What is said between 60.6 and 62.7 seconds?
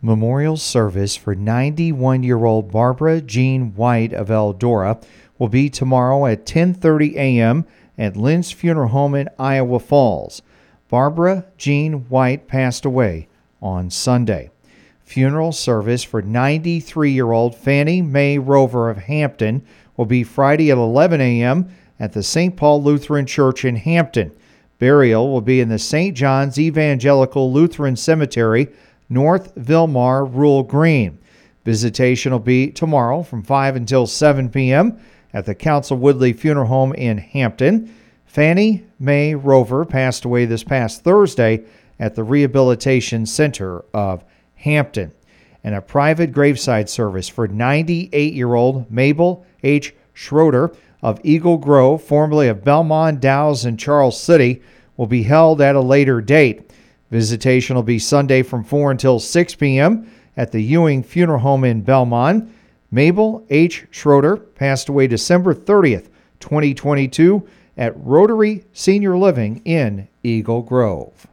Ewing Funeral Home in Belmond.